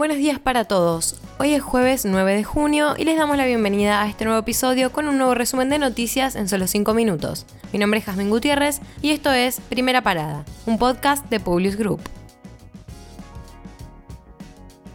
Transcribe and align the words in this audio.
Buenos 0.00 0.16
días 0.16 0.38
para 0.38 0.64
todos. 0.64 1.20
Hoy 1.38 1.52
es 1.52 1.62
jueves 1.62 2.06
9 2.06 2.34
de 2.34 2.42
junio 2.42 2.94
y 2.96 3.04
les 3.04 3.18
damos 3.18 3.36
la 3.36 3.44
bienvenida 3.44 4.00
a 4.00 4.08
este 4.08 4.24
nuevo 4.24 4.40
episodio 4.40 4.92
con 4.92 5.06
un 5.06 5.18
nuevo 5.18 5.34
resumen 5.34 5.68
de 5.68 5.78
noticias 5.78 6.36
en 6.36 6.48
solo 6.48 6.66
5 6.66 6.94
minutos. 6.94 7.44
Mi 7.70 7.78
nombre 7.78 7.98
es 7.98 8.06
Jasmine 8.06 8.30
Gutiérrez 8.30 8.80
y 9.02 9.10
esto 9.10 9.30
es 9.30 9.60
Primera 9.60 10.00
Parada, 10.00 10.46
un 10.64 10.78
podcast 10.78 11.28
de 11.28 11.38
Publius 11.38 11.76
Group. 11.76 12.00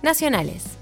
Nacionales. 0.01 0.74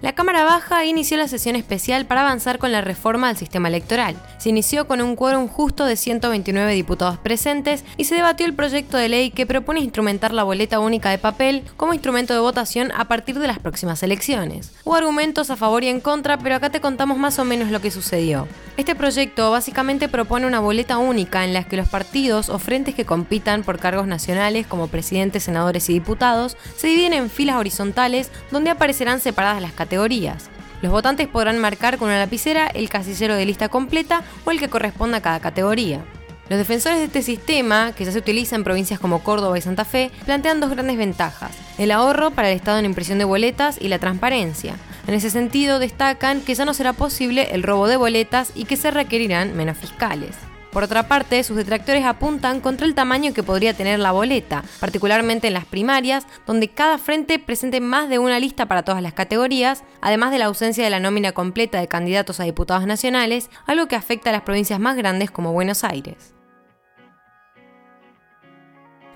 La 0.00 0.12
Cámara 0.12 0.44
Baja 0.44 0.84
inició 0.84 1.16
la 1.16 1.26
sesión 1.26 1.56
especial 1.56 2.06
para 2.06 2.20
avanzar 2.20 2.58
con 2.58 2.70
la 2.70 2.82
reforma 2.82 3.26
del 3.26 3.36
sistema 3.36 3.66
electoral. 3.66 4.14
Se 4.38 4.48
inició 4.48 4.86
con 4.86 5.00
un 5.00 5.16
quórum 5.16 5.48
justo 5.48 5.86
de 5.86 5.96
129 5.96 6.72
diputados 6.72 7.18
presentes 7.18 7.84
y 7.96 8.04
se 8.04 8.14
debatió 8.14 8.46
el 8.46 8.54
proyecto 8.54 8.96
de 8.96 9.08
ley 9.08 9.32
que 9.32 9.44
propone 9.44 9.80
instrumentar 9.80 10.32
la 10.32 10.44
boleta 10.44 10.78
única 10.78 11.10
de 11.10 11.18
papel 11.18 11.64
como 11.76 11.94
instrumento 11.94 12.32
de 12.32 12.38
votación 12.38 12.92
a 12.96 13.08
partir 13.08 13.40
de 13.40 13.48
las 13.48 13.58
próximas 13.58 14.00
elecciones. 14.04 14.70
Hubo 14.84 14.94
argumentos 14.94 15.50
a 15.50 15.56
favor 15.56 15.82
y 15.82 15.88
en 15.88 15.98
contra, 16.00 16.38
pero 16.38 16.54
acá 16.54 16.70
te 16.70 16.80
contamos 16.80 17.18
más 17.18 17.40
o 17.40 17.44
menos 17.44 17.72
lo 17.72 17.80
que 17.80 17.90
sucedió. 17.90 18.46
Este 18.76 18.94
proyecto 18.94 19.50
básicamente 19.50 20.08
propone 20.08 20.46
una 20.46 20.60
boleta 20.60 20.98
única 20.98 21.44
en 21.44 21.52
la 21.52 21.64
que 21.64 21.76
los 21.76 21.88
partidos 21.88 22.50
o 22.50 22.60
frentes 22.60 22.94
que 22.94 23.04
compitan 23.04 23.64
por 23.64 23.80
cargos 23.80 24.06
nacionales 24.06 24.68
como 24.68 24.86
presidentes, 24.86 25.42
senadores 25.42 25.90
y 25.90 25.94
diputados 25.94 26.56
se 26.76 26.86
dividen 26.86 27.14
en 27.14 27.30
filas 27.30 27.56
horizontales 27.56 28.30
donde 28.52 28.70
aparecerán 28.70 29.18
separadas 29.18 29.60
las 29.60 29.72
categorías. 29.72 29.87
Los 30.80 30.92
votantes 30.92 31.26
podrán 31.26 31.58
marcar 31.58 31.98
con 31.98 32.08
una 32.08 32.18
lapicera 32.18 32.68
el 32.68 32.88
casillero 32.88 33.34
de 33.34 33.44
lista 33.44 33.68
completa 33.68 34.22
o 34.44 34.50
el 34.50 34.60
que 34.60 34.68
corresponda 34.68 35.18
a 35.18 35.22
cada 35.22 35.40
categoría. 35.40 36.04
Los 36.48 36.58
defensores 36.58 36.98
de 36.98 37.04
este 37.04 37.22
sistema, 37.22 37.92
que 37.92 38.04
ya 38.04 38.12
se 38.12 38.18
utiliza 38.18 38.56
en 38.56 38.64
provincias 38.64 39.00
como 39.00 39.22
Córdoba 39.22 39.58
y 39.58 39.60
Santa 39.60 39.84
Fe, 39.84 40.10
plantean 40.24 40.60
dos 40.60 40.70
grandes 40.70 40.96
ventajas, 40.96 41.50
el 41.76 41.90
ahorro 41.90 42.30
para 42.30 42.50
el 42.50 42.56
Estado 42.56 42.78
en 42.78 42.86
impresión 42.86 43.18
de 43.18 43.24
boletas 43.24 43.76
y 43.80 43.88
la 43.88 43.98
transparencia. 43.98 44.76
En 45.06 45.14
ese 45.14 45.30
sentido, 45.30 45.78
destacan 45.78 46.40
que 46.40 46.54
ya 46.54 46.64
no 46.64 46.74
será 46.74 46.92
posible 46.92 47.48
el 47.52 47.62
robo 47.62 47.86
de 47.86 47.96
boletas 47.96 48.52
y 48.54 48.64
que 48.64 48.76
se 48.76 48.90
requerirán 48.90 49.56
menos 49.56 49.76
fiscales. 49.76 50.36
Por 50.72 50.82
otra 50.82 51.08
parte, 51.08 51.42
sus 51.44 51.56
detractores 51.56 52.04
apuntan 52.04 52.60
contra 52.60 52.86
el 52.86 52.94
tamaño 52.94 53.32
que 53.32 53.42
podría 53.42 53.74
tener 53.74 53.98
la 53.98 54.12
boleta, 54.12 54.64
particularmente 54.80 55.48
en 55.48 55.54
las 55.54 55.64
primarias, 55.64 56.26
donde 56.46 56.68
cada 56.68 56.98
frente 56.98 57.38
presente 57.38 57.80
más 57.80 58.08
de 58.08 58.18
una 58.18 58.38
lista 58.38 58.66
para 58.66 58.82
todas 58.82 59.02
las 59.02 59.14
categorías, 59.14 59.82
además 60.00 60.30
de 60.30 60.38
la 60.38 60.46
ausencia 60.46 60.84
de 60.84 60.90
la 60.90 61.00
nómina 61.00 61.32
completa 61.32 61.80
de 61.80 61.88
candidatos 61.88 62.38
a 62.40 62.44
diputados 62.44 62.86
nacionales, 62.86 63.50
algo 63.66 63.88
que 63.88 63.96
afecta 63.96 64.30
a 64.30 64.32
las 64.32 64.42
provincias 64.42 64.78
más 64.78 64.96
grandes 64.96 65.30
como 65.30 65.52
Buenos 65.52 65.84
Aires. 65.84 66.37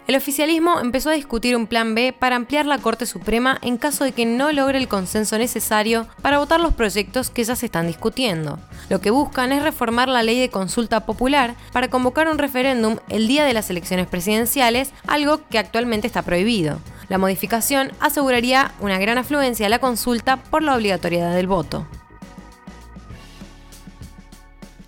El 0.09 0.17
oficialismo 0.17 0.81
empezó 0.81 1.11
a 1.11 1.15
discutir 1.15 1.55
un 1.55 1.69
plan 1.69 1.95
B 1.95 2.13
para 2.13 2.35
ampliar 2.35 2.67
la 2.67 2.79
Corte 2.79 3.07
Suprema 3.07 3.59
en 3.63 3.77
caso 3.77 4.03
de 4.03 4.11
que 4.11 4.27
no 4.27 4.51
logre 4.51 4.79
el 4.79 4.89
consenso 4.89 5.39
necesario 5.39 6.09
para 6.23 6.39
votar 6.39 6.61
los 6.61 6.75
proyectos 6.75 7.31
que 7.31 7.45
ya 7.45 7.55
se 7.55 7.67
están 7.67 7.87
discutiendo. 7.87 8.59
Lo 8.89 9.01
que 9.01 9.11
buscan 9.13 9.53
es 9.53 9.63
reformar 9.63 10.09
la 10.09 10.25
ley 10.25 10.41
de 10.41 10.51
consulta 10.51 11.07
popular 11.07 11.55
para 11.73 11.89
convocar 11.89 12.29
un 12.29 12.39
referéndum 12.39 12.97
el 13.11 13.29
día 13.29 13.45
de 13.45 13.55
las 13.55 13.71
elecciones 13.71 14.09
presidenciales, 14.09 14.93
algo 15.07 15.41
que 15.49 15.59
actualmente 15.59 16.09
está 16.09 16.23
prohibido. 16.23 16.81
La 17.09 17.19
modificación 17.19 17.93
aseguraría 18.01 18.73
una 18.81 18.99
gran 18.99 19.19
afluencia 19.19 19.67
a 19.67 19.71
la 19.71 19.79
consulta 19.79 20.37
por 20.37 20.65
la 20.65 20.75
obligatoriedad 20.75 21.33
del 21.35 21.47
voto. 21.47 21.87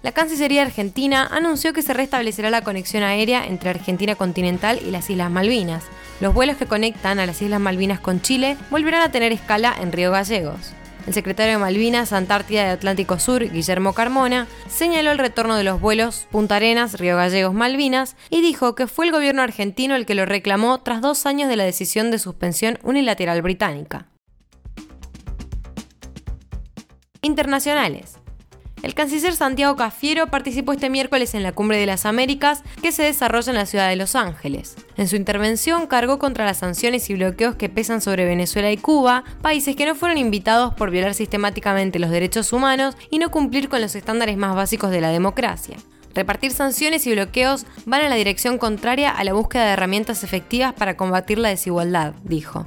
La 0.05 0.13
Cancillería 0.13 0.61
Argentina 0.61 1.27
anunció 1.33 1.73
que 1.73 1.81
se 1.81 1.95
restablecerá 1.95 2.51
la 2.51 2.61
conexión 2.61 3.03
aérea 3.03 3.47
entre 3.47 3.71
Argentina 3.71 4.15
continental 4.17 4.79
y 4.87 4.91
las 4.91 5.09
Islas 5.09 5.31
Malvinas. 5.31 5.83
Los 6.21 6.35
vuelos 6.35 6.59
que 6.59 6.67
conectan 6.67 7.19
a 7.19 7.25
las 7.25 7.41
Islas 7.41 7.59
Malvinas 7.59 8.01
con 8.01 8.21
Chile 8.21 8.59
volverán 8.71 9.01
a 9.01 9.11
tener 9.11 9.33
escala 9.33 9.75
en 9.81 9.93
Río 9.93 10.11
Gallegos. 10.11 10.75
El 11.07 11.15
secretario 11.15 11.53
de 11.53 11.59
Malvinas, 11.59 12.13
Antártida 12.13 12.67
y 12.67 12.69
Atlántico 12.69 13.19
Sur, 13.19 13.51
Guillermo 13.51 13.95
Carmona, 13.95 14.47
señaló 14.69 15.11
el 15.11 15.17
retorno 15.17 15.57
de 15.57 15.65
los 15.65 15.81
vuelos 15.81 16.27
Punta 16.31 16.57
Arenas, 16.57 17.01
Río 17.01 17.17
Gallegos, 17.17 17.55
Malvinas 17.55 18.15
y 18.29 18.43
dijo 18.43 18.75
que 18.75 18.87
fue 18.87 19.07
el 19.07 19.13
gobierno 19.13 19.41
argentino 19.41 19.97
el 19.97 20.05
que 20.05 20.15
lo 20.15 20.27
reclamó 20.27 20.83
tras 20.83 21.01
dos 21.01 21.25
años 21.25 21.49
de 21.49 21.57
la 21.57 21.65
decisión 21.65 22.11
de 22.11 22.19
suspensión 22.19 22.79
unilateral 22.83 23.41
británica. 23.41 24.09
Internacionales. 27.23 28.19
El 28.85 28.93
canciller 28.93 29.35
Santiago 29.35 29.77
Cafiero 29.77 30.27
participó 30.27 30.75
este 30.75 30.91
miércoles 30.91 31.35
en 31.35 31.43
la 31.43 31.53
Cumbre 31.53 31.79
de 31.79 31.87
las 31.87 32.05
Américas 32.05 32.63
que 32.83 32.93
se 32.93 33.03
desarrolla 33.03 33.49
en 33.49 33.57
la 33.57 33.65
ciudad 33.65 33.89
de 33.89 33.97
Los 33.97 34.15
Ángeles. 34.15 34.77
En 34.99 35.09
su 35.09 35.17
intervención 35.17 35.87
cargó 35.87 36.19
contra 36.19 36.45
las 36.45 36.59
sanciones 36.59 37.09
y 37.09 37.15
bloqueos 37.15 37.57
que 37.57 37.71
pesan 37.71 38.03
sobre 38.03 38.27
Venezuela 38.27 38.71
y 38.71 38.77
Cuba, 38.77 39.25
países 39.41 39.75
que 39.75 39.87
no 39.87 39.95
fueron 39.95 40.19
invitados 40.19 40.75
por 40.75 40.91
violar 40.91 41.15
sistemáticamente 41.15 41.99
los 41.99 42.11
derechos 42.11 42.53
humanos 42.53 42.95
y 43.11 43.21
no 43.21 43.31
cumplir 43.31 43.71
con 43.71 43.81
los 43.81 43.95
estándares 43.95 44.37
más 44.37 44.55
básicos 44.55 44.91
de 44.91 45.01
la 45.01 45.09
democracia. 45.09 45.79
Repartir 46.15 46.53
sanciones 46.53 47.07
y 47.07 47.13
bloqueos 47.13 47.65
van 47.87 48.03
en 48.03 48.11
la 48.11 48.17
dirección 48.17 48.59
contraria 48.59 49.09
a 49.09 49.25
la 49.25 49.33
búsqueda 49.33 49.65
de 49.65 49.73
herramientas 49.73 50.25
efectivas 50.25 50.75
para 50.75 50.99
combatir 50.99 51.39
la 51.39 51.49
desigualdad, 51.49 52.13
dijo. 52.23 52.67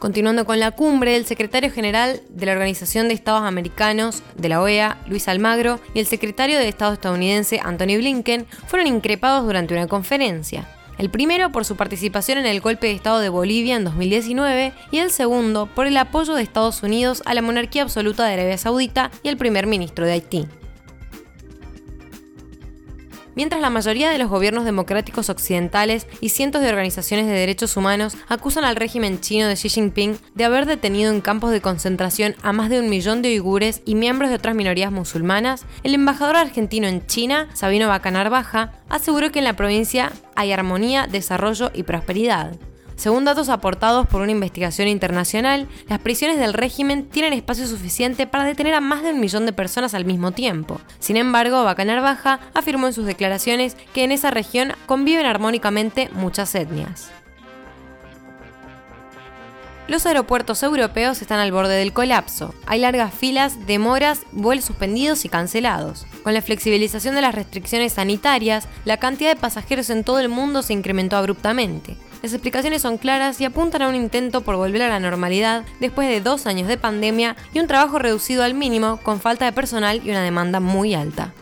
Continuando 0.00 0.46
con 0.46 0.58
la 0.58 0.70
cumbre, 0.70 1.14
el 1.14 1.26
secretario 1.26 1.70
general 1.70 2.22
de 2.30 2.46
la 2.46 2.52
Organización 2.52 3.08
de 3.08 3.14
Estados 3.14 3.42
Americanos 3.42 4.22
de 4.34 4.48
la 4.48 4.62
OEA, 4.62 4.96
Luis 5.06 5.28
Almagro, 5.28 5.78
y 5.92 6.00
el 6.00 6.06
secretario 6.06 6.58
de 6.58 6.68
Estado 6.68 6.94
estadounidense, 6.94 7.60
Anthony 7.62 7.98
Blinken, 7.98 8.46
fueron 8.66 8.86
increpados 8.86 9.44
durante 9.44 9.74
una 9.74 9.88
conferencia. 9.88 10.66
El 10.96 11.10
primero 11.10 11.52
por 11.52 11.66
su 11.66 11.76
participación 11.76 12.38
en 12.38 12.46
el 12.46 12.62
golpe 12.62 12.86
de 12.86 12.94
Estado 12.94 13.20
de 13.20 13.28
Bolivia 13.28 13.76
en 13.76 13.84
2019 13.84 14.72
y 14.90 14.98
el 14.98 15.10
segundo 15.10 15.66
por 15.66 15.86
el 15.86 15.98
apoyo 15.98 16.34
de 16.34 16.44
Estados 16.44 16.82
Unidos 16.82 17.22
a 17.26 17.34
la 17.34 17.42
monarquía 17.42 17.82
absoluta 17.82 18.24
de 18.24 18.32
Arabia 18.32 18.56
Saudita 18.56 19.10
y 19.22 19.28
al 19.28 19.36
primer 19.36 19.66
ministro 19.66 20.06
de 20.06 20.12
Haití. 20.12 20.48
Mientras 23.40 23.62
la 23.62 23.70
mayoría 23.70 24.10
de 24.10 24.18
los 24.18 24.28
gobiernos 24.28 24.66
democráticos 24.66 25.30
occidentales 25.30 26.06
y 26.20 26.28
cientos 26.28 26.60
de 26.60 26.68
organizaciones 26.68 27.24
de 27.24 27.32
derechos 27.32 27.74
humanos 27.78 28.14
acusan 28.28 28.64
al 28.64 28.76
régimen 28.76 29.18
chino 29.22 29.48
de 29.48 29.54
Xi 29.54 29.70
Jinping 29.70 30.18
de 30.34 30.44
haber 30.44 30.66
detenido 30.66 31.10
en 31.10 31.22
campos 31.22 31.50
de 31.50 31.62
concentración 31.62 32.34
a 32.42 32.52
más 32.52 32.68
de 32.68 32.78
un 32.80 32.90
millón 32.90 33.22
de 33.22 33.30
uigures 33.30 33.80
y 33.86 33.94
miembros 33.94 34.28
de 34.28 34.36
otras 34.36 34.54
minorías 34.54 34.92
musulmanas, 34.92 35.64
el 35.84 35.94
embajador 35.94 36.36
argentino 36.36 36.86
en 36.86 37.06
China, 37.06 37.48
Sabino 37.54 37.88
Bacanar 37.88 38.28
Baja, 38.28 38.74
aseguró 38.90 39.32
que 39.32 39.38
en 39.38 39.46
la 39.46 39.56
provincia 39.56 40.12
hay 40.36 40.52
armonía, 40.52 41.06
desarrollo 41.06 41.70
y 41.72 41.84
prosperidad. 41.84 42.58
Según 43.00 43.24
datos 43.24 43.48
aportados 43.48 44.06
por 44.06 44.20
una 44.20 44.32
investigación 44.32 44.86
internacional, 44.86 45.66
las 45.88 46.00
prisiones 46.00 46.38
del 46.38 46.52
régimen 46.52 47.08
tienen 47.08 47.32
espacio 47.32 47.66
suficiente 47.66 48.26
para 48.26 48.44
detener 48.44 48.74
a 48.74 48.82
más 48.82 49.02
de 49.02 49.14
un 49.14 49.20
millón 49.20 49.46
de 49.46 49.54
personas 49.54 49.94
al 49.94 50.04
mismo 50.04 50.32
tiempo. 50.32 50.82
Sin 50.98 51.16
embargo, 51.16 51.64
Bacanar 51.64 52.02
Baja 52.02 52.40
afirmó 52.52 52.88
en 52.88 52.92
sus 52.92 53.06
declaraciones 53.06 53.74
que 53.94 54.04
en 54.04 54.12
esa 54.12 54.30
región 54.30 54.74
conviven 54.84 55.24
armónicamente 55.24 56.10
muchas 56.12 56.54
etnias. 56.54 57.10
Los 59.88 60.04
aeropuertos 60.04 60.62
europeos 60.62 61.22
están 61.22 61.40
al 61.40 61.52
borde 61.52 61.76
del 61.76 61.94
colapso. 61.94 62.54
Hay 62.66 62.80
largas 62.80 63.14
filas, 63.14 63.66
demoras, 63.66 64.24
vuelos 64.30 64.66
suspendidos 64.66 65.24
y 65.24 65.30
cancelados. 65.30 66.06
Con 66.22 66.34
la 66.34 66.42
flexibilización 66.42 67.14
de 67.14 67.22
las 67.22 67.34
restricciones 67.34 67.94
sanitarias, 67.94 68.68
la 68.84 68.98
cantidad 68.98 69.34
de 69.34 69.40
pasajeros 69.40 69.88
en 69.88 70.04
todo 70.04 70.20
el 70.20 70.28
mundo 70.28 70.60
se 70.60 70.74
incrementó 70.74 71.16
abruptamente. 71.16 71.96
Las 72.22 72.34
explicaciones 72.34 72.82
son 72.82 72.98
claras 72.98 73.40
y 73.40 73.46
apuntan 73.46 73.82
a 73.82 73.88
un 73.88 73.94
intento 73.94 74.42
por 74.42 74.56
volver 74.56 74.82
a 74.82 74.88
la 74.88 75.00
normalidad 75.00 75.64
después 75.80 76.06
de 76.08 76.20
dos 76.20 76.46
años 76.46 76.68
de 76.68 76.76
pandemia 76.76 77.34
y 77.54 77.60
un 77.60 77.66
trabajo 77.66 77.98
reducido 77.98 78.42
al 78.42 78.52
mínimo 78.52 78.98
con 79.02 79.20
falta 79.20 79.46
de 79.46 79.52
personal 79.52 80.02
y 80.04 80.10
una 80.10 80.22
demanda 80.22 80.60
muy 80.60 80.94
alta. 80.94 81.32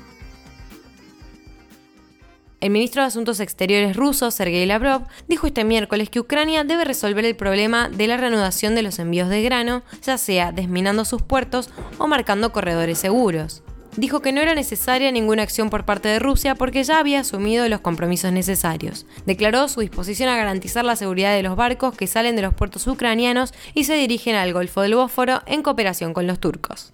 El 2.60 2.70
ministro 2.70 3.02
de 3.02 3.08
Asuntos 3.08 3.38
Exteriores 3.38 3.96
ruso, 3.96 4.30
Sergei 4.30 4.66
Lavrov, 4.66 5.02
dijo 5.28 5.46
este 5.46 5.64
miércoles 5.64 6.10
que 6.10 6.20
Ucrania 6.20 6.64
debe 6.64 6.84
resolver 6.84 7.24
el 7.24 7.36
problema 7.36 7.88
de 7.88 8.08
la 8.08 8.16
reanudación 8.16 8.74
de 8.74 8.82
los 8.82 8.98
envíos 8.98 9.28
de 9.28 9.42
grano, 9.42 9.82
ya 10.02 10.18
sea 10.18 10.50
desminando 10.50 11.04
sus 11.04 11.22
puertos 11.22 11.70
o 11.98 12.08
marcando 12.08 12.52
corredores 12.52 12.98
seguros 12.98 13.62
dijo 13.98 14.20
que 14.20 14.32
no 14.32 14.40
era 14.40 14.54
necesaria 14.54 15.10
ninguna 15.10 15.42
acción 15.42 15.70
por 15.70 15.84
parte 15.84 16.08
de 16.08 16.20
Rusia 16.20 16.54
porque 16.54 16.84
ya 16.84 17.00
había 17.00 17.20
asumido 17.20 17.68
los 17.68 17.80
compromisos 17.80 18.32
necesarios. 18.32 19.06
Declaró 19.26 19.66
su 19.68 19.80
disposición 19.80 20.28
a 20.28 20.36
garantizar 20.36 20.84
la 20.84 20.94
seguridad 20.94 21.34
de 21.34 21.42
los 21.42 21.56
barcos 21.56 21.96
que 21.96 22.06
salen 22.06 22.36
de 22.36 22.42
los 22.42 22.54
puertos 22.54 22.86
ucranianos 22.86 23.52
y 23.74 23.84
se 23.84 23.94
dirigen 23.94 24.36
al 24.36 24.52
Golfo 24.52 24.82
del 24.82 24.94
Bósforo 24.94 25.42
en 25.46 25.62
cooperación 25.62 26.14
con 26.14 26.28
los 26.28 26.38
turcos. 26.38 26.92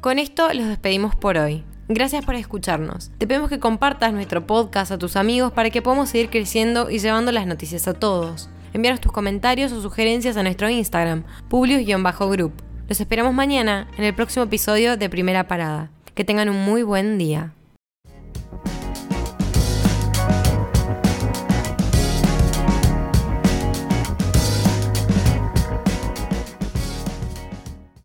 Con 0.00 0.18
esto 0.18 0.54
los 0.54 0.68
despedimos 0.68 1.16
por 1.16 1.36
hoy. 1.36 1.64
Gracias 1.88 2.24
por 2.24 2.36
escucharnos. 2.36 3.10
Te 3.18 3.26
pedimos 3.26 3.50
que 3.50 3.58
compartas 3.58 4.12
nuestro 4.12 4.46
podcast 4.46 4.92
a 4.92 4.98
tus 4.98 5.16
amigos 5.16 5.52
para 5.52 5.70
que 5.70 5.82
podamos 5.82 6.10
seguir 6.10 6.30
creciendo 6.30 6.88
y 6.90 7.00
llevando 7.00 7.32
las 7.32 7.48
noticias 7.48 7.88
a 7.88 7.94
todos. 7.94 8.48
Envíanos 8.72 9.00
tus 9.00 9.10
comentarios 9.10 9.72
o 9.72 9.82
sugerencias 9.82 10.36
a 10.36 10.44
nuestro 10.44 10.70
Instagram, 10.70 11.24
publius-group. 11.48 12.69
Los 12.90 13.00
esperamos 13.00 13.32
mañana 13.32 13.86
en 13.98 14.04
el 14.04 14.12
próximo 14.16 14.46
episodio 14.46 14.96
de 14.96 15.08
Primera 15.08 15.46
Parada. 15.46 15.92
Que 16.16 16.24
tengan 16.24 16.48
un 16.48 16.64
muy 16.64 16.82
buen 16.82 17.18
día. 17.18 17.52